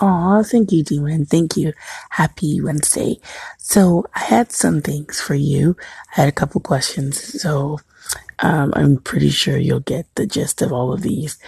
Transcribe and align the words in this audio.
Aw, 0.00 0.42
thank 0.42 0.72
you, 0.72 0.82
Demon. 0.82 1.26
Thank 1.26 1.56
you. 1.56 1.72
Happy 2.10 2.60
Wednesday. 2.60 3.20
So 3.58 4.06
I 4.14 4.20
had 4.20 4.52
some 4.52 4.82
things 4.82 5.20
for 5.20 5.34
you. 5.34 5.76
I 6.16 6.20
had 6.22 6.28
a 6.28 6.32
couple 6.32 6.60
questions. 6.60 7.40
So 7.40 7.78
um, 8.40 8.72
I'm 8.76 8.98
pretty 8.98 9.30
sure 9.30 9.56
you'll 9.56 9.80
get 9.80 10.06
the 10.14 10.26
gist 10.26 10.62
of 10.62 10.72
all 10.72 10.92
of 10.92 11.02
these. 11.02 11.38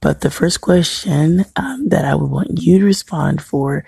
But 0.00 0.20
the 0.20 0.30
first 0.30 0.60
question 0.60 1.44
um, 1.56 1.88
that 1.88 2.04
I 2.04 2.14
would 2.14 2.30
want 2.30 2.60
you 2.60 2.78
to 2.80 2.84
respond 2.84 3.40
for 3.40 3.84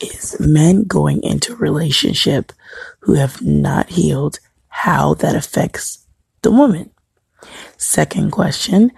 is 0.00 0.38
men 0.38 0.84
going 0.84 1.22
into 1.22 1.52
a 1.52 1.56
relationship 1.56 2.52
who 3.00 3.14
have 3.14 3.42
not 3.42 3.90
healed, 3.90 4.38
how 4.68 5.14
that 5.14 5.34
affects 5.34 6.06
the 6.42 6.52
woman. 6.52 6.90
Second 7.76 8.30
question, 8.30 8.92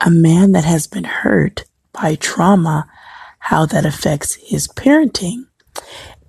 a 0.00 0.10
man 0.10 0.52
that 0.52 0.64
has 0.64 0.86
been 0.86 1.04
hurt 1.04 1.64
by 1.92 2.14
trauma, 2.16 2.88
how 3.44 3.66
that 3.66 3.84
affects 3.84 4.36
his 4.36 4.66
parenting. 4.66 5.44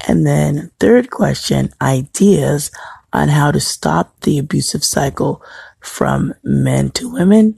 And 0.06 0.28
then 0.28 0.70
third 0.82 1.12
question, 1.12 1.72
ideas 1.82 2.72
on 3.14 3.30
how 3.30 3.52
to 3.52 3.60
stop 3.62 4.20
the 4.22 4.38
abusive 4.38 4.84
cycle 4.84 5.42
from 5.80 6.34
men 6.44 6.92
to 6.92 7.10
women 7.10 7.58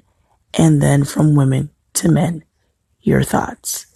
and 0.54 0.80
then 0.80 1.04
from 1.04 1.36
women 1.36 1.72
to 1.96 2.08
men. 2.08 2.44
Your 3.02 3.24
thoughts. 3.24 3.88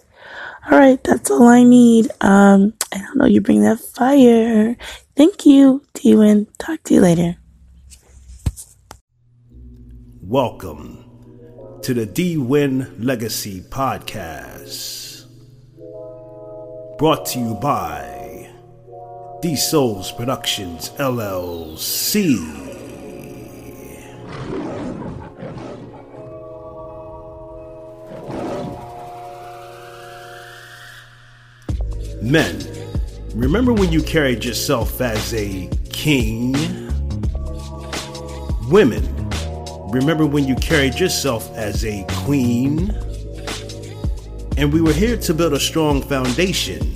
All 0.66 0.80
right, 0.80 1.02
that's 1.04 1.30
all 1.30 1.48
I 1.48 1.62
need. 1.62 2.10
Um, 2.22 2.74
I 2.92 2.98
don't 2.98 3.18
know 3.18 3.26
you 3.26 3.40
bring 3.40 3.62
that 3.62 3.80
fire. 3.80 4.76
Thank 5.16 5.46
you, 5.46 5.84
T-Win. 5.94 6.48
Talk 6.58 6.82
to 6.86 6.96
you 6.96 7.02
later. 7.02 7.36
Welcome 10.22 11.06
to 11.84 11.94
the 11.94 12.08
D 12.08 12.38
Win 12.38 12.96
Legacy 12.98 13.62
Podcast. 13.62 15.11
Brought 17.02 17.26
to 17.30 17.40
you 17.40 17.56
by 17.56 18.48
D 19.42 19.56
Souls 19.56 20.12
Productions 20.12 20.92
LLC. 21.00 22.38
Men, 32.22 32.60
remember 33.34 33.74
when 33.74 33.92
you 33.92 34.04
carried 34.04 34.46
yourself 34.46 35.02
as 35.02 35.34
a 35.34 35.68
king? 35.92 36.54
Women, 38.70 39.04
remember 39.90 40.28
when 40.28 40.48
you 40.48 40.54
carried 40.58 41.00
yourself 41.00 41.50
as 41.56 41.84
a 41.84 42.06
queen? 42.10 42.96
And 44.62 44.72
we 44.72 44.80
were 44.80 44.94
here 44.94 45.18
to 45.18 45.34
build 45.34 45.54
a 45.54 45.60
strong 45.60 46.04
foundation, 46.04 46.94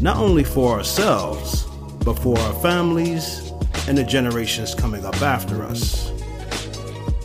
not 0.00 0.16
only 0.16 0.42
for 0.42 0.78
ourselves, 0.78 1.64
but 2.02 2.14
for 2.14 2.38
our 2.38 2.54
families 2.62 3.52
and 3.86 3.98
the 3.98 4.02
generations 4.02 4.74
coming 4.74 5.04
up 5.04 5.20
after 5.20 5.62
us. 5.62 6.10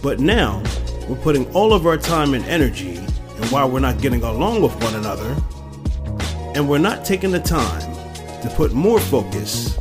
But 0.03 0.19
now, 0.19 0.61
we're 1.07 1.15
putting 1.15 1.49
all 1.53 1.71
of 1.71 1.87
our 1.87 1.95
time 1.95 2.33
and 2.33 2.43
energy, 2.43 2.97
and 2.97 3.45
while 3.51 3.71
we're 3.71 3.79
not 3.79 4.01
getting 4.01 4.21
along 4.21 4.63
with 4.63 4.75
one 4.83 4.95
another, 4.95 5.33
and 6.53 6.67
we're 6.67 6.77
not 6.77 7.05
taking 7.05 7.31
the 7.31 7.39
time 7.39 7.89
to 8.41 8.51
put 8.57 8.73
more 8.73 8.99
focus 8.99 9.77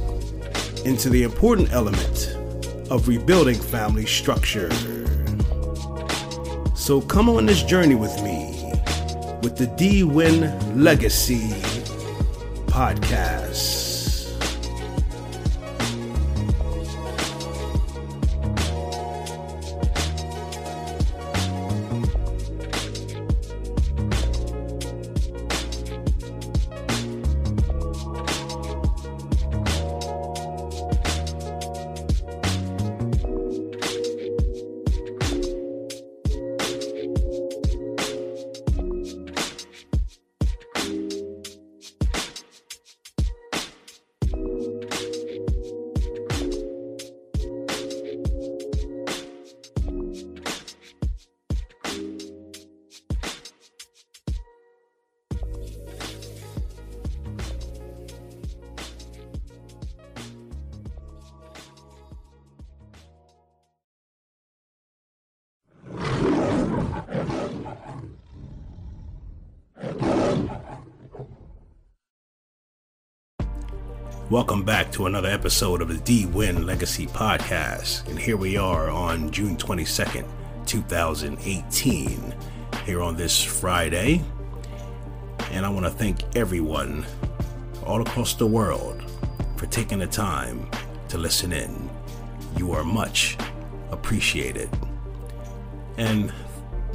into 0.85 1.11
the 1.11 1.25
important 1.25 1.73
element 1.73 2.37
of 2.89 3.09
rebuilding 3.09 3.59
family 3.59 4.07
structure. 4.07 4.71
So 6.77 7.01
come 7.01 7.29
on 7.29 7.47
this 7.47 7.65
journey 7.65 7.97
with 7.97 8.15
me 8.23 8.40
with 9.43 9.57
the 9.57 9.67
D 9.67 10.05
Win 10.05 10.41
Legacy 10.83 11.49
podcast. 12.67 13.90
Welcome 74.31 74.63
back 74.63 74.93
to 74.93 75.07
another 75.07 75.29
episode 75.29 75.83
of 75.83 75.89
the 75.89 75.97
D 75.97 76.25
Win 76.25 76.65
Legacy 76.65 77.09
Podcast. 77.09 78.07
And 78.07 78.17
here 78.17 78.37
we 78.37 78.57
are 78.57 78.89
on 78.89 79.33
June 79.33 79.57
22nd, 79.57 80.25
2018, 80.67 82.35
here 82.87 83.03
on 83.03 83.17
this 83.17 83.43
Friday. 83.43 84.23
And 85.51 85.67
I 85.67 85.69
want 85.69 85.85
to 85.85 85.91
thank 85.91 86.37
everyone 86.37 87.05
all 87.85 88.03
across 88.03 88.35
the 88.35 88.47
world 88.47 89.03
for 89.57 89.67
taking 89.67 89.99
the 89.99 90.07
time 90.07 90.71
to 91.09 91.19
listen 91.19 91.53
in. 91.53 91.91
You 92.57 92.71
are 92.71 92.85
much 92.85 93.37
appreciated. 93.91 94.71
And, 95.97 96.33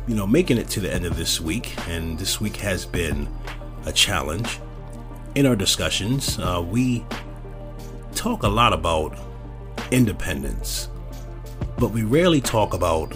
you 0.08 0.16
know, 0.16 0.26
making 0.26 0.58
it 0.58 0.70
to 0.70 0.80
the 0.80 0.92
end 0.92 1.04
of 1.06 1.18
this 1.18 1.42
week, 1.42 1.76
and 1.90 2.18
this 2.18 2.40
week 2.40 2.56
has 2.56 2.86
been 2.86 3.28
a 3.86 3.92
challenge. 3.92 4.58
In 5.36 5.46
our 5.46 5.58
discussions, 5.58 6.40
uh, 6.40 6.64
we 6.66 7.04
talk 8.16 8.44
a 8.44 8.48
lot 8.48 8.74
about 8.74 9.18
independence, 9.92 10.90
but 11.78 11.92
we 11.92 12.04
rarely 12.04 12.42
talk 12.42 12.74
about 12.74 13.14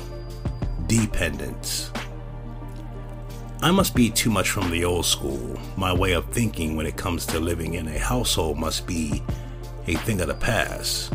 dependence. 0.87 1.91
I 3.61 3.71
must 3.71 3.95
be 3.95 4.09
too 4.09 4.29
much 4.29 4.49
from 4.51 4.69
the 4.69 4.85
old 4.85 5.05
school. 5.05 5.59
My 5.75 5.93
way 5.93 6.13
of 6.13 6.25
thinking 6.25 6.75
when 6.75 6.85
it 6.85 6.95
comes 6.95 7.25
to 7.27 7.39
living 7.39 7.73
in 7.73 7.87
a 7.87 7.97
household 7.97 8.57
must 8.57 8.85
be 8.85 9.23
a 9.87 9.95
thing 9.95 10.21
of 10.21 10.27
the 10.27 10.35
past. 10.35 11.11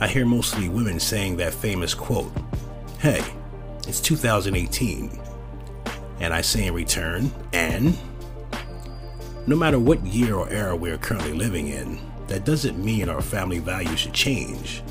I 0.00 0.06
hear 0.06 0.26
mostly 0.26 0.68
women 0.68 1.00
saying 1.00 1.36
that 1.38 1.54
famous 1.54 1.94
quote, 1.94 2.32
Hey, 2.98 3.22
it's 3.88 4.00
2018. 4.00 5.20
And 6.20 6.34
I 6.34 6.40
say 6.40 6.66
in 6.66 6.74
return, 6.74 7.30
and 7.52 7.96
no 9.46 9.56
matter 9.56 9.78
what 9.78 10.04
year 10.04 10.36
or 10.36 10.48
era 10.50 10.76
we're 10.76 10.98
currently 10.98 11.32
living 11.32 11.68
in, 11.68 11.98
that 12.30 12.44
doesn't 12.44 12.82
mean 12.82 13.08
our 13.08 13.20
family 13.20 13.58
values 13.58 13.98
should 13.98 14.14
change. 14.14 14.82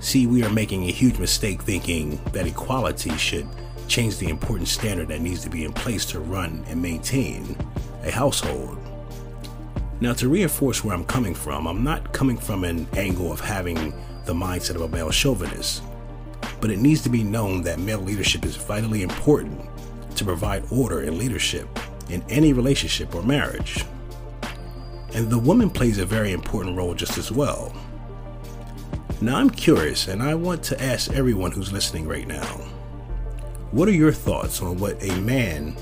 See, 0.00 0.26
we 0.26 0.44
are 0.44 0.50
making 0.50 0.84
a 0.84 0.92
huge 0.92 1.18
mistake 1.18 1.62
thinking 1.62 2.20
that 2.32 2.46
equality 2.46 3.16
should 3.16 3.46
change 3.88 4.18
the 4.18 4.28
important 4.28 4.68
standard 4.68 5.08
that 5.08 5.20
needs 5.20 5.42
to 5.42 5.50
be 5.50 5.64
in 5.64 5.72
place 5.72 6.04
to 6.06 6.20
run 6.20 6.64
and 6.68 6.80
maintain 6.80 7.56
a 8.04 8.10
household. 8.10 8.78
Now, 10.02 10.12
to 10.14 10.28
reinforce 10.28 10.84
where 10.84 10.94
I'm 10.94 11.04
coming 11.04 11.34
from, 11.34 11.66
I'm 11.66 11.82
not 11.82 12.12
coming 12.12 12.36
from 12.36 12.64
an 12.64 12.86
angle 12.96 13.32
of 13.32 13.40
having 13.40 13.92
the 14.26 14.32
mindset 14.32 14.74
of 14.74 14.82
a 14.82 14.88
male 14.88 15.10
chauvinist, 15.10 15.82
but 16.60 16.70
it 16.70 16.78
needs 16.78 17.02
to 17.02 17.08
be 17.08 17.24
known 17.24 17.62
that 17.62 17.78
male 17.78 18.00
leadership 18.00 18.44
is 18.44 18.56
vitally 18.56 19.02
important 19.02 19.60
to 20.16 20.24
provide 20.24 20.64
order 20.70 21.00
and 21.00 21.16
leadership 21.16 21.66
in 22.10 22.22
any 22.28 22.52
relationship 22.52 23.14
or 23.14 23.22
marriage. 23.22 23.84
And 25.14 25.28
the 25.28 25.38
woman 25.38 25.70
plays 25.70 25.98
a 25.98 26.06
very 26.06 26.32
important 26.32 26.76
role 26.76 26.94
just 26.94 27.18
as 27.18 27.32
well. 27.32 27.74
Now, 29.20 29.36
I'm 29.36 29.50
curious, 29.50 30.08
and 30.08 30.22
I 30.22 30.34
want 30.34 30.62
to 30.64 30.82
ask 30.82 31.12
everyone 31.12 31.52
who's 31.52 31.72
listening 31.72 32.08
right 32.08 32.26
now 32.26 32.60
what 33.72 33.86
are 33.86 33.92
your 33.92 34.10
thoughts 34.10 34.62
on 34.62 34.78
what 34.78 35.00
a 35.00 35.20
man 35.20 35.76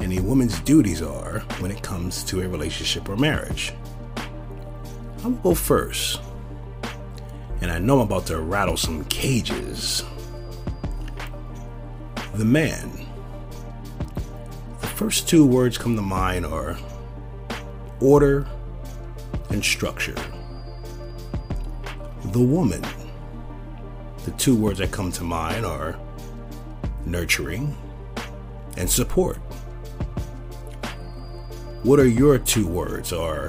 and 0.00 0.12
a 0.14 0.22
woman's 0.22 0.60
duties 0.60 1.02
are 1.02 1.40
when 1.58 1.70
it 1.70 1.82
comes 1.82 2.24
to 2.24 2.40
a 2.40 2.48
relationship 2.48 3.06
or 3.06 3.16
marriage? 3.16 3.74
I'll 5.22 5.30
go 5.30 5.54
first. 5.54 6.20
And 7.60 7.70
I 7.70 7.78
know 7.78 8.00
I'm 8.00 8.06
about 8.06 8.26
to 8.26 8.40
rattle 8.40 8.78
some 8.78 9.04
cages. 9.06 10.04
The 12.34 12.44
man 12.44 12.90
The 14.80 14.86
first 14.86 15.28
two 15.28 15.46
words 15.46 15.76
come 15.76 15.96
to 15.96 16.02
mind 16.02 16.46
are 16.46 16.78
order 18.00 18.46
and 19.54 19.64
structure. 19.64 20.16
The 22.32 22.40
woman. 22.40 22.82
The 24.24 24.32
two 24.32 24.56
words 24.56 24.80
that 24.80 24.90
come 24.90 25.12
to 25.12 25.22
mind 25.22 25.64
are 25.64 25.96
nurturing 27.06 27.76
and 28.76 28.90
support. 28.90 29.36
What 31.84 32.00
are 32.00 32.08
your 32.08 32.38
two 32.38 32.66
words? 32.66 33.12
Or 33.12 33.48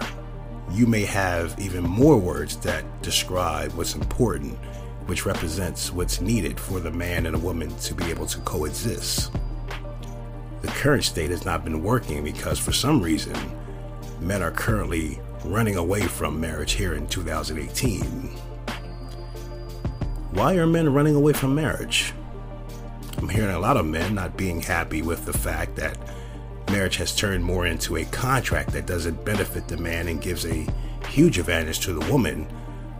you 0.72 0.86
may 0.86 1.06
have 1.06 1.58
even 1.60 1.84
more 1.84 2.18
words 2.18 2.58
that 2.58 2.84
describe 3.02 3.74
what's 3.74 3.96
important, 3.96 4.56
which 5.08 5.26
represents 5.26 5.92
what's 5.92 6.22
needed 6.22 6.60
for 6.60 6.80
the 6.80 6.92
man 6.92 7.26
and 7.26 7.36
a 7.36 7.40
woman 7.40 7.76
to 7.80 7.96
be 7.96 8.06
able 8.12 8.28
to 8.28 8.40
coexist. 8.42 9.32
The 10.62 10.68
current 10.68 11.04
state 11.04 11.32
has 11.32 11.46
not 11.46 11.64
been 11.64 11.82
working 11.82 12.24
because, 12.24 12.60
for 12.60 12.74
some 12.74 13.02
reason, 13.02 13.36
men 14.20 14.42
are 14.42 14.52
currently 14.52 15.20
running 15.44 15.76
away 15.76 16.02
from 16.02 16.40
marriage 16.40 16.74
here 16.74 16.94
in 16.94 17.08
2018. 17.08 18.02
Why 20.32 20.56
are 20.56 20.68
men 20.68 20.94
running 20.94 21.16
away 21.16 21.34
from 21.34 21.56
marriage? 21.56 22.14
I'm 23.18 23.30
hearing 23.30 23.56
a 23.56 23.60
lot 23.60 23.78
of 23.78 23.86
men 23.86 24.16
not 24.16 24.38
being 24.38 24.62
happy 24.62 25.02
with 25.02 25.26
the 25.26 25.34
fact 25.34 25.76
that 25.78 25.98
marriage 26.70 26.98
has 26.98 27.16
turned 27.16 27.44
more 27.44 27.66
into 27.66 27.98
a 27.98 28.06
contract 28.06 28.72
that 28.72 28.86
doesn't 28.86 29.24
benefit 29.24 29.68
the 29.68 29.78
man 29.78 30.08
and 30.08 30.22
gives 30.22 30.46
a 30.46 30.68
huge 31.10 31.40
advantage 31.40 31.80
to 31.82 31.94
the 31.94 32.12
woman 32.12 32.48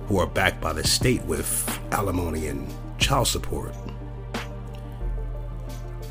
who 0.08 0.18
are 0.20 0.28
backed 0.28 0.62
by 0.62 0.72
the 0.72 0.84
state 0.84 1.24
with 1.24 1.68
alimony 1.92 2.48
and 2.48 2.72
child 2.98 3.28
support. 3.28 3.74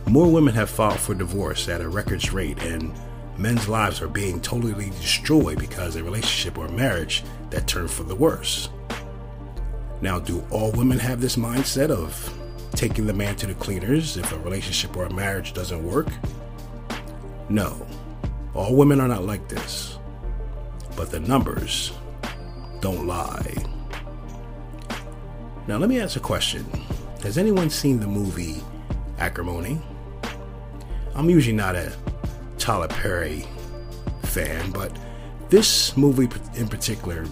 More 0.07 0.31
women 0.31 0.55
have 0.55 0.69
filed 0.69 1.01
for 1.01 1.15
divorce 1.15 1.69
at 1.69 1.81
a 1.81 1.89
records 1.89 2.33
rate, 2.33 2.63
and 2.63 2.93
men's 3.39 3.69
lives 3.69 4.01
are 4.01 4.09
being 4.09 4.41
totally 4.41 4.91
destroyed 4.91 5.59
because 5.59 5.97
a 5.97 6.05
relationship 6.05 6.59
or 6.59 6.69
marriage 6.69 7.25
that 7.51 7.67
turned 7.67 7.91
for 7.91 8.05
the 8.05 8.15
worse. 8.15 8.69
Now, 10.01 10.19
do 10.19 10.45
all 10.51 10.71
women 10.73 10.99
have 10.99 11.21
this 11.21 11.37
mindset 11.37 11.91
of 11.91 12.33
taking 12.73 13.07
the 13.07 13.13
man 13.13 13.37
to 13.37 13.47
the 13.47 13.55
cleaners 13.55 14.17
if 14.17 14.33
a 14.33 14.39
relationship 14.39 14.97
or 14.97 15.05
a 15.05 15.13
marriage 15.13 15.55
doesn't 15.55 15.85
work? 15.85 16.09
No, 17.49 17.87
all 18.55 18.75
women 18.75 19.01
are 19.01 19.09
not 19.09 19.25
like 19.25 19.49
this. 19.49 19.99
But 20.97 21.11
the 21.11 21.21
numbers 21.21 21.93
don't 22.81 23.07
lie. 23.07 23.55
Now, 25.67 25.79
let 25.79 25.89
me 25.89 26.01
ask 26.01 26.17
a 26.17 26.21
question 26.21 26.67
Has 27.23 27.39
anyone 27.39 27.71
seen 27.71 27.99
the 27.99 28.07
movie 28.07 28.63
Acrimony? 29.19 29.81
I'm 31.15 31.31
usually 31.31 31.57
not 31.57 31.77
a 31.77 31.93
Tyler 32.65 32.89
Perry 32.89 33.45
fan, 34.23 34.71
but 34.71 34.91
this 35.51 35.95
movie 35.99 36.31
in 36.55 36.67
particular 36.67 37.27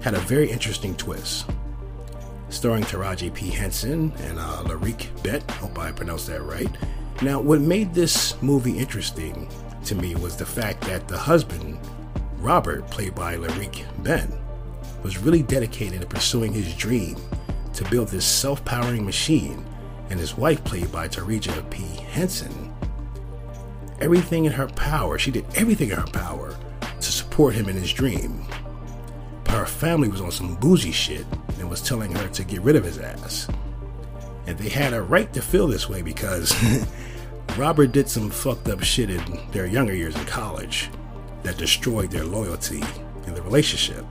had 0.00 0.14
a 0.14 0.18
very 0.20 0.50
interesting 0.50 0.94
twist. 0.96 1.50
Starring 2.48 2.82
Taraji 2.84 3.34
P. 3.34 3.50
Henson 3.50 4.14
and 4.16 4.38
uh, 4.38 4.62
Larique 4.64 5.10
Bent, 5.22 5.50
hope 5.50 5.78
I 5.78 5.92
pronounced 5.92 6.28
that 6.28 6.40
right. 6.40 6.70
Now, 7.20 7.38
what 7.38 7.60
made 7.60 7.92
this 7.92 8.40
movie 8.40 8.78
interesting 8.78 9.46
to 9.84 9.94
me 9.94 10.14
was 10.14 10.38
the 10.38 10.46
fact 10.46 10.80
that 10.86 11.06
the 11.06 11.18
husband, 11.18 11.78
Robert, 12.38 12.90
played 12.90 13.14
by 13.14 13.36
Larique 13.36 13.84
Bent, 14.02 14.32
was 15.02 15.18
really 15.18 15.42
dedicated 15.42 16.00
to 16.00 16.06
pursuing 16.06 16.54
his 16.54 16.74
dream 16.74 17.16
to 17.74 17.84
build 17.90 18.08
this 18.08 18.24
self 18.24 18.64
powering 18.64 19.04
machine, 19.04 19.62
and 20.08 20.18
his 20.18 20.38
wife, 20.38 20.64
played 20.64 20.90
by 20.90 21.08
Taraji 21.08 21.68
P. 21.68 21.82
Henson, 22.10 22.65
everything 24.00 24.44
in 24.44 24.52
her 24.52 24.68
power. 24.68 25.18
She 25.18 25.30
did 25.30 25.46
everything 25.54 25.90
in 25.90 25.96
her 25.96 26.06
power 26.06 26.56
to 26.80 27.12
support 27.12 27.54
him 27.54 27.68
in 27.68 27.76
his 27.76 27.92
dream. 27.92 28.44
But 29.44 29.54
her 29.54 29.66
family 29.66 30.08
was 30.08 30.20
on 30.20 30.30
some 30.30 30.56
bougie 30.56 30.92
shit 30.92 31.26
and 31.58 31.70
was 31.70 31.82
telling 31.82 32.12
her 32.12 32.28
to 32.28 32.44
get 32.44 32.60
rid 32.62 32.76
of 32.76 32.84
his 32.84 32.98
ass. 32.98 33.48
And 34.46 34.58
they 34.58 34.68
had 34.68 34.92
a 34.92 35.02
right 35.02 35.32
to 35.32 35.42
feel 35.42 35.66
this 35.66 35.88
way 35.88 36.02
because 36.02 36.54
Robert 37.56 37.92
did 37.92 38.08
some 38.08 38.30
fucked 38.30 38.68
up 38.68 38.82
shit 38.82 39.10
in 39.10 39.50
their 39.50 39.66
younger 39.66 39.94
years 39.94 40.16
in 40.16 40.24
college 40.26 40.90
that 41.42 41.56
destroyed 41.56 42.10
their 42.10 42.24
loyalty 42.24 42.82
in 43.26 43.34
the 43.34 43.42
relationship. 43.42 44.04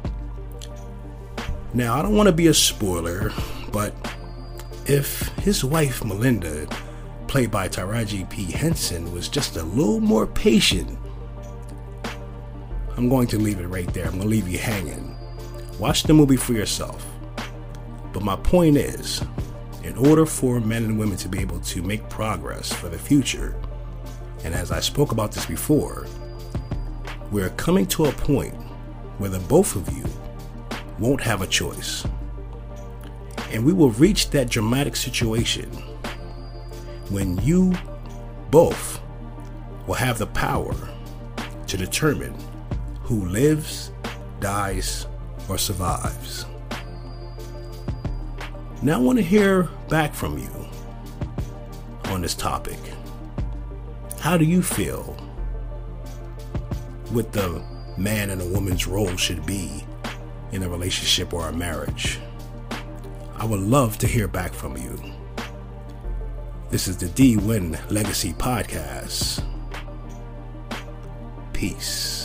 Now, 1.74 2.00
I 2.00 2.02
don't 2.02 2.16
want 2.16 2.28
to 2.28 2.34
be 2.34 2.48
a 2.48 2.54
spoiler, 2.54 3.32
but 3.72 3.94
if 4.86 5.28
his 5.40 5.64
wife 5.64 6.04
Melinda 6.04 6.68
played 7.36 7.52
by 7.52 7.68
Taraji 7.68 8.30
P. 8.30 8.46
Henson, 8.46 9.12
was 9.12 9.28
just 9.28 9.58
a 9.58 9.64
little 9.64 10.00
more 10.00 10.26
patient, 10.26 10.98
I'm 12.96 13.10
going 13.10 13.28
to 13.28 13.38
leave 13.38 13.60
it 13.60 13.68
right 13.68 13.94
there. 13.94 14.06
I'm 14.06 14.12
going 14.12 14.22
to 14.22 14.28
leave 14.30 14.48
you 14.48 14.58
hanging. 14.58 15.18
Watch 15.78 16.04
the 16.04 16.14
movie 16.14 16.38
for 16.38 16.54
yourself. 16.54 17.06
But 18.14 18.24
my 18.24 18.38
point 18.38 18.78
is, 18.78 19.22
in 19.84 19.98
order 19.98 20.26
for 20.26 20.62
men 20.62 20.86
and 20.86 20.98
women 20.98 21.18
to 21.18 21.28
be 21.28 21.40
able 21.40 21.60
to 21.60 21.82
make 21.82 22.08
progress 22.08 22.72
for 22.72 22.88
the 22.88 22.98
future, 22.98 23.62
and 24.46 24.54
as 24.54 24.72
I 24.72 24.80
spoke 24.80 25.12
about 25.12 25.34
this 25.34 25.46
before, 25.46 26.08
we're 27.32 27.50
coming 27.58 27.86
to 27.88 28.06
a 28.06 28.14
point 28.14 28.56
where 29.18 29.30
the 29.30 29.40
both 29.40 29.76
of 29.76 29.94
you 29.94 30.06
won't 31.00 31.20
have 31.20 31.42
a 31.42 31.48
choice. 31.48 32.08
And 33.52 33.66
we 33.66 33.74
will 33.74 33.92
reach 33.92 34.30
that 34.30 34.50
dramatic 34.50 34.96
situation 34.96 35.70
when 37.16 37.38
you 37.38 37.74
both 38.52 39.00
will 39.88 39.96
have 39.96 40.18
the 40.18 40.28
power 40.28 40.76
to 41.66 41.78
determine 41.78 42.36
who 43.04 43.24
lives, 43.28 43.94
dies, 44.42 45.08
or 45.48 45.58
survives. 45.58 46.46
Now, 48.82 48.96
I 48.96 48.98
want 48.98 49.18
to 49.18 49.24
hear 49.24 49.70
back 49.88 50.14
from 50.14 50.38
you 50.38 50.68
on 52.12 52.22
this 52.22 52.36
topic. 52.36 52.80
How 54.20 54.36
do 54.36 54.44
you 54.44 54.62
feel 54.62 55.04
what 57.12 57.32
the 57.32 57.64
man 57.98 58.30
and 58.30 58.42
a 58.42 58.46
woman's 58.50 58.88
role 58.88 59.16
should 59.16 59.46
be 59.46 59.86
in 60.52 60.64
a 60.64 60.70
relationship 60.70 61.34
or 61.34 61.48
a 61.48 61.54
marriage? 61.54 62.20
I 63.38 63.46
would 63.46 63.62
love 63.62 63.98
to 64.00 64.08
hear 64.08 64.28
back 64.28 64.54
from 64.54 64.76
you. 64.76 65.15
This 66.76 66.90
is 66.90 66.98
the 66.98 67.08
D 67.08 67.38
Win 67.38 67.80
Legacy 67.90 68.34
Podcast. 68.34 69.42
Peace. 71.54 72.25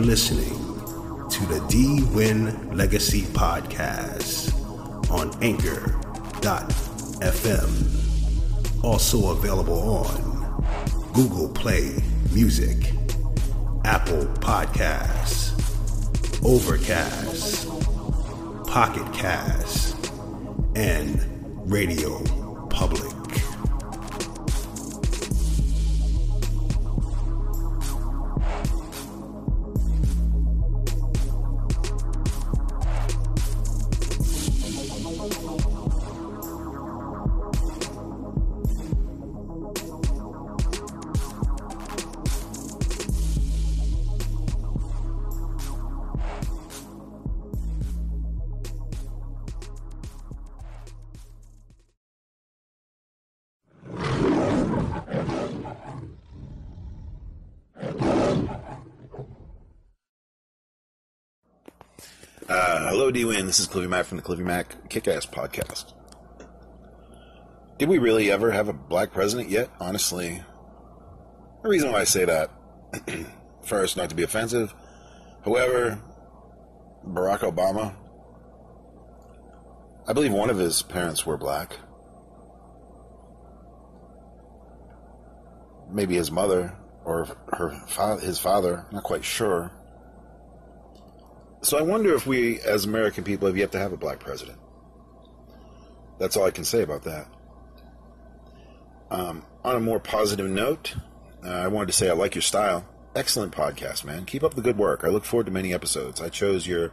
Are 0.00 0.04
listening 0.04 0.56
to 1.28 1.44
the 1.46 1.60
D 1.68 2.02
Win 2.14 2.74
Legacy 2.74 3.22
Podcast 3.22 4.50
on 5.10 5.30
Anchor.fm. 5.42 5.84
Also 8.82 9.32
available 9.32 10.06
on 10.06 10.64
Google 11.12 11.48
Play 11.50 12.02
Music, 12.32 12.92
Apple 13.84 14.24
Podcasts, 14.40 15.52
Overcast, 16.44 17.68
Pocket 18.66 19.12
Cast, 19.12 20.12
and 20.76 21.20
Radio 21.70 22.22
Public. 22.68 23.09
Hello, 62.90 63.08
D-Win. 63.08 63.46
This 63.46 63.60
is 63.60 63.68
Cliffy 63.68 63.86
Mack 63.86 64.06
from 64.06 64.16
the 64.16 64.22
Cliffy 64.22 64.42
Mack 64.42 64.88
Kick-Ass 64.88 65.24
Podcast. 65.24 65.92
Did 67.78 67.88
we 67.88 67.98
really 67.98 68.32
ever 68.32 68.50
have 68.50 68.66
a 68.66 68.72
black 68.72 69.12
president 69.12 69.48
yet? 69.48 69.70
Honestly, 69.78 70.42
the 71.62 71.68
reason 71.68 71.92
why 71.92 72.00
I 72.00 72.04
say 72.04 72.24
that, 72.24 72.50
first, 73.64 73.96
not 73.96 74.10
to 74.10 74.16
be 74.16 74.24
offensive, 74.24 74.74
however, 75.44 76.02
Barack 77.06 77.48
Obama, 77.48 77.94
I 80.08 80.12
believe 80.12 80.32
one 80.32 80.50
of 80.50 80.58
his 80.58 80.82
parents 80.82 81.24
were 81.24 81.36
black. 81.36 81.76
Maybe 85.88 86.16
his 86.16 86.32
mother 86.32 86.76
or 87.04 87.28
her 87.52 87.70
father, 87.86 88.20
his 88.20 88.40
father, 88.40 88.84
not 88.90 89.04
quite 89.04 89.24
sure. 89.24 89.70
So 91.62 91.78
I 91.78 91.82
wonder 91.82 92.14
if 92.14 92.26
we, 92.26 92.60
as 92.60 92.86
American 92.86 93.22
people, 93.22 93.46
have 93.46 93.56
yet 93.56 93.72
to 93.72 93.78
have 93.78 93.92
a 93.92 93.96
black 93.96 94.18
president. 94.18 94.58
That's 96.18 96.36
all 96.36 96.44
I 96.44 96.50
can 96.50 96.64
say 96.64 96.82
about 96.82 97.02
that. 97.04 97.26
Um, 99.10 99.44
on 99.64 99.76
a 99.76 99.80
more 99.80 100.00
positive 100.00 100.48
note, 100.48 100.94
uh, 101.44 101.48
I 101.48 101.68
wanted 101.68 101.86
to 101.86 101.92
say 101.92 102.08
I 102.08 102.12
like 102.12 102.34
your 102.34 102.42
style. 102.42 102.86
Excellent 103.14 103.52
podcast, 103.52 104.04
man. 104.04 104.24
Keep 104.24 104.44
up 104.44 104.54
the 104.54 104.62
good 104.62 104.78
work. 104.78 105.04
I 105.04 105.08
look 105.08 105.24
forward 105.24 105.46
to 105.46 105.52
many 105.52 105.74
episodes. 105.74 106.20
I 106.20 106.28
chose 106.28 106.66
your 106.66 106.92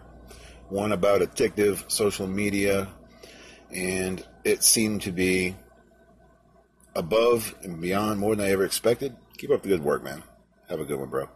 one 0.69 0.91
about 0.91 1.21
addictive 1.21 1.89
social 1.89 2.27
media, 2.27 2.87
and 3.71 4.25
it 4.43 4.63
seemed 4.63 5.03
to 5.03 5.11
be 5.11 5.55
above 6.95 7.55
and 7.63 7.79
beyond 7.79 8.19
more 8.19 8.35
than 8.35 8.45
I 8.45 8.51
ever 8.51 8.65
expected. 8.65 9.15
Keep 9.37 9.51
up 9.51 9.61
the 9.61 9.69
good 9.69 9.83
work, 9.83 10.03
man. 10.03 10.23
Have 10.69 10.79
a 10.79 10.85
good 10.85 10.99
one, 10.99 11.09
bro. 11.09 11.29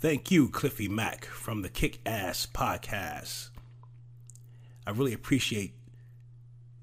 Thank 0.00 0.30
you, 0.30 0.48
Cliffy 0.48 0.86
Mack 0.86 1.24
from 1.24 1.62
the 1.62 1.68
Kick 1.68 1.98
Ass 2.06 2.46
Podcast. 2.46 3.50
I 4.86 4.92
really 4.92 5.12
appreciate 5.12 5.74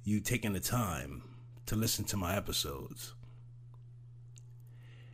you 0.04 0.20
taking 0.20 0.52
the 0.52 0.60
time 0.60 1.24
to 1.68 1.78
listen 1.78 2.04
to 2.06 2.18
my 2.18 2.36
episodes. 2.36 3.14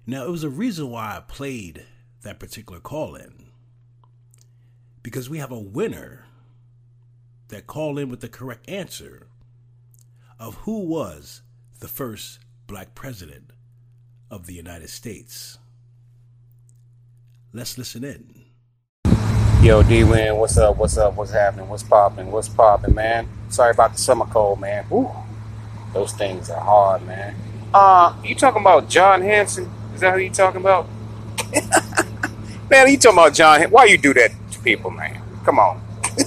Now, 0.07 0.25
it 0.25 0.31
was 0.31 0.43
a 0.43 0.49
reason 0.49 0.89
why 0.89 1.15
I 1.15 1.19
played 1.19 1.85
that 2.23 2.39
particular 2.39 2.79
call 2.79 3.13
in. 3.13 3.45
Because 5.03 5.29
we 5.29 5.37
have 5.37 5.51
a 5.51 5.59
winner 5.59 6.25
that 7.49 7.67
called 7.67 7.99
in 7.99 8.09
with 8.09 8.21
the 8.21 8.29
correct 8.29 8.67
answer 8.67 9.27
of 10.39 10.55
who 10.55 10.79
was 10.79 11.43
the 11.81 11.87
first 11.87 12.39
black 12.65 12.95
president 12.95 13.51
of 14.31 14.47
the 14.47 14.55
United 14.55 14.89
States. 14.89 15.59
Let's 17.53 17.77
listen 17.77 18.05
in. 18.05 18.45
Yo, 19.61 19.83
D 19.83 20.05
Win, 20.05 20.37
what's 20.37 20.57
up? 20.57 20.77
What's 20.77 20.97
up? 20.97 21.15
What's 21.15 21.33
happening? 21.33 21.67
What's 21.67 21.83
popping? 21.83 22.31
What's 22.31 22.47
popping, 22.47 22.95
man? 22.95 23.27
Sorry 23.49 23.71
about 23.71 23.91
the 23.91 23.97
summer 23.97 24.25
cold, 24.25 24.61
man. 24.61 24.85
Woo. 24.89 25.11
Those 25.93 26.13
things 26.13 26.49
are 26.49 26.61
hard, 26.61 27.05
man. 27.05 27.35
Uh, 27.73 28.15
you 28.23 28.35
talking 28.35 28.61
about 28.61 28.87
John 28.87 29.21
Hanson? 29.21 29.69
Is 29.93 29.99
that 29.99 30.13
who 30.13 30.19
you 30.19 30.29
talking 30.29 30.61
about? 30.61 30.87
man, 32.69 32.87
you 32.87 32.97
talking 32.97 33.17
about 33.19 33.33
John? 33.33 33.61
Why 33.63 33.83
you 33.83 33.97
do 33.97 34.13
that 34.13 34.31
to 34.51 34.59
people, 34.59 34.89
man? 34.89 35.21
Come 35.43 35.59
on. 35.59 35.81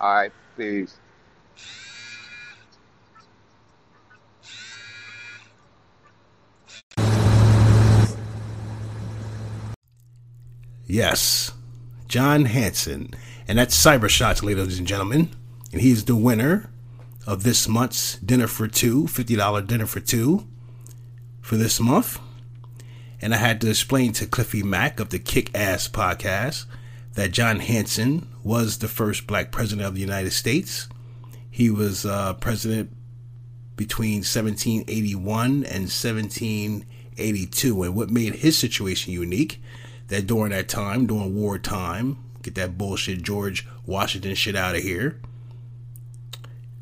All 0.00 0.14
right, 0.14 0.32
peace. 0.56 0.94
Yes, 10.90 11.52
John 12.08 12.46
Hanson. 12.46 13.14
And 13.46 13.56
that's 13.56 13.80
Cyber 13.80 14.08
Shots, 14.08 14.42
ladies 14.42 14.78
and 14.78 14.88
gentlemen. 14.88 15.30
And 15.70 15.80
he's 15.80 16.04
the 16.04 16.16
winner 16.16 16.68
of 17.28 17.44
this 17.44 17.68
month's 17.68 18.16
Dinner 18.16 18.48
for 18.48 18.66
Two, 18.66 19.04
$50 19.04 19.68
Dinner 19.68 19.86
for 19.86 20.00
Two 20.00 20.48
for 21.40 21.56
this 21.56 21.78
month. 21.78 22.18
And 23.20 23.32
I 23.32 23.36
had 23.36 23.60
to 23.60 23.70
explain 23.70 24.12
to 24.14 24.26
Cliffy 24.26 24.64
Mack 24.64 24.98
of 24.98 25.10
the 25.10 25.20
Kick 25.20 25.54
Ass 25.54 25.86
podcast 25.86 26.64
that 27.14 27.30
John 27.30 27.60
Hanson 27.60 28.26
was 28.42 28.78
the 28.78 28.88
first 28.88 29.28
black 29.28 29.52
president 29.52 29.86
of 29.86 29.94
the 29.94 30.00
United 30.00 30.32
States. 30.32 30.88
He 31.48 31.70
was 31.70 32.04
uh, 32.04 32.34
president 32.34 32.90
between 33.76 34.24
1781 34.24 35.46
and 35.46 35.86
1782. 35.86 37.82
And 37.84 37.94
what 37.94 38.10
made 38.10 38.34
his 38.34 38.58
situation 38.58 39.12
unique 39.12 39.62
that 40.10 40.26
during 40.26 40.50
that 40.50 40.68
time, 40.68 41.06
during 41.06 41.34
wartime, 41.34 42.18
get 42.42 42.56
that 42.56 42.76
bullshit 42.76 43.22
George 43.22 43.66
Washington 43.86 44.34
shit 44.34 44.56
out 44.56 44.74
of 44.74 44.82
here. 44.82 45.20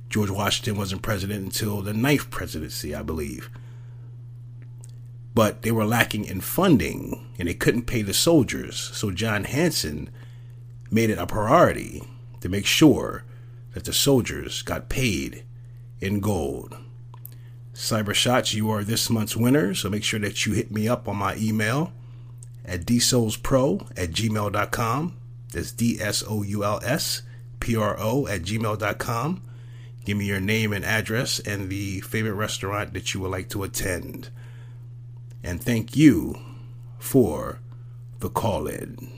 George 0.08 0.30
Washington 0.30 0.76
wasn't 0.76 1.02
president 1.02 1.44
until 1.44 1.82
the 1.82 1.92
ninth 1.92 2.30
presidency, 2.30 2.94
I 2.94 3.02
believe. 3.02 3.50
But 5.34 5.60
they 5.60 5.70
were 5.70 5.84
lacking 5.84 6.24
in 6.24 6.40
funding 6.40 7.28
and 7.38 7.46
they 7.46 7.54
couldn't 7.54 7.82
pay 7.82 8.00
the 8.00 8.14
soldiers. 8.14 8.76
So 8.94 9.10
John 9.10 9.44
Hanson 9.44 10.08
made 10.90 11.10
it 11.10 11.18
a 11.18 11.26
priority 11.26 12.02
to 12.40 12.48
make 12.48 12.64
sure 12.64 13.24
that 13.74 13.84
the 13.84 13.92
soldiers 13.92 14.62
got 14.62 14.88
paid 14.88 15.44
in 16.00 16.20
gold. 16.20 16.78
Cyber 17.74 18.14
Shots, 18.14 18.54
you 18.54 18.70
are 18.70 18.82
this 18.82 19.10
month's 19.10 19.36
winner, 19.36 19.74
so 19.74 19.90
make 19.90 20.02
sure 20.02 20.18
that 20.18 20.46
you 20.46 20.54
hit 20.54 20.72
me 20.72 20.88
up 20.88 21.06
on 21.06 21.16
my 21.16 21.36
email 21.36 21.92
at 22.68 22.84
dsoulspro 22.84 23.90
at 23.96 24.10
gmail.com. 24.10 25.16
That's 25.52 25.72
D 25.72 25.98
S 26.00 26.22
O 26.28 26.42
U 26.42 26.64
L 26.64 26.80
S 26.84 27.22
P 27.60 27.76
R 27.76 27.96
O 27.98 28.26
at 28.26 28.42
gmail.com. 28.42 29.42
Give 30.04 30.16
me 30.16 30.26
your 30.26 30.40
name 30.40 30.72
and 30.72 30.84
address 30.84 31.38
and 31.40 31.68
the 31.68 32.00
favorite 32.00 32.34
restaurant 32.34 32.92
that 32.94 33.12
you 33.12 33.20
would 33.20 33.30
like 33.30 33.48
to 33.50 33.62
attend. 33.62 34.30
And 35.42 35.62
thank 35.62 35.96
you 35.96 36.38
for 36.98 37.60
the 38.20 38.28
call 38.28 38.66
in. 38.66 39.17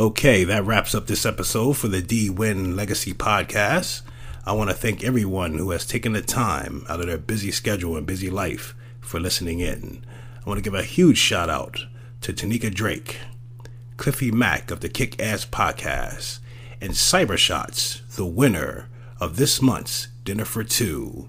Okay, 0.00 0.44
that 0.44 0.64
wraps 0.64 0.94
up 0.94 1.06
this 1.06 1.26
episode 1.26 1.74
for 1.74 1.88
the 1.88 2.00
D 2.00 2.30
Win 2.30 2.74
Legacy 2.74 3.12
Podcast. 3.12 4.00
I 4.46 4.54
want 4.54 4.70
to 4.70 4.74
thank 4.74 5.04
everyone 5.04 5.58
who 5.58 5.72
has 5.72 5.86
taken 5.86 6.14
the 6.14 6.22
time 6.22 6.86
out 6.88 7.00
of 7.00 7.06
their 7.06 7.18
busy 7.18 7.50
schedule 7.50 7.98
and 7.98 8.06
busy 8.06 8.30
life 8.30 8.74
for 9.02 9.20
listening 9.20 9.60
in. 9.60 10.02
I 10.38 10.48
want 10.48 10.56
to 10.56 10.62
give 10.62 10.72
a 10.72 10.84
huge 10.84 11.18
shout 11.18 11.50
out 11.50 11.84
to 12.22 12.32
Tanika 12.32 12.72
Drake, 12.72 13.18
Cliffy 13.98 14.30
Mack 14.30 14.70
of 14.70 14.80
the 14.80 14.88
Kick 14.88 15.20
Ass 15.20 15.44
Podcast, 15.44 16.38
and 16.80 16.92
Cybershots, 16.92 18.00
the 18.16 18.24
winner 18.24 18.88
of 19.20 19.36
this 19.36 19.60
month's 19.60 20.08
Dinner 20.24 20.46
for 20.46 20.64
Two, 20.64 21.28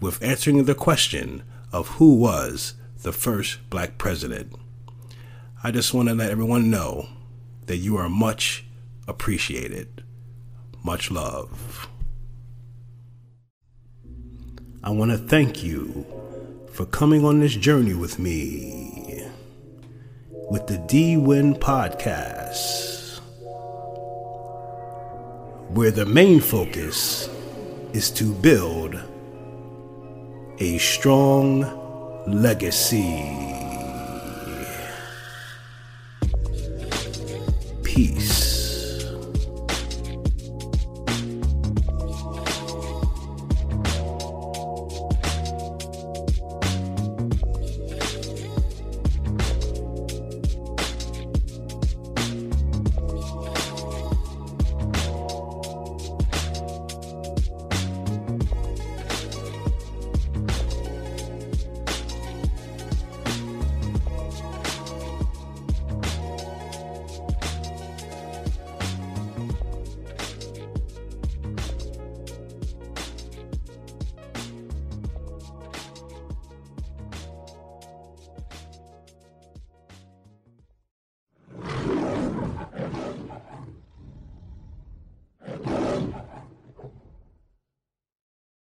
with 0.00 0.20
answering 0.24 0.64
the 0.64 0.74
question 0.74 1.44
of 1.70 1.86
who 1.86 2.16
was 2.16 2.74
the 3.02 3.12
first 3.12 3.60
black 3.70 3.96
president. 3.96 4.56
I 5.62 5.70
just 5.70 5.94
want 5.94 6.08
to 6.08 6.16
let 6.16 6.32
everyone 6.32 6.68
know 6.68 7.06
that 7.66 7.78
you 7.78 7.96
are 7.96 8.08
much 8.08 8.64
appreciated. 9.06 10.04
Much 10.84 11.10
love. 11.10 11.88
I 14.84 14.90
want 14.90 15.12
to 15.12 15.18
thank 15.18 15.62
you 15.62 16.04
for 16.72 16.86
coming 16.86 17.24
on 17.24 17.40
this 17.40 17.54
journey 17.54 17.94
with 17.94 18.18
me 18.18 19.24
with 20.50 20.66
the 20.66 20.76
D 20.76 21.16
Win 21.16 21.54
Podcast, 21.54 23.20
where 25.70 25.90
the 25.90 26.04
main 26.04 26.40
focus 26.40 27.30
is 27.94 28.10
to 28.10 28.34
build 28.34 29.00
a 30.58 30.76
strong 30.78 31.62
legacy. 32.26 33.71
Peace. 37.94 38.51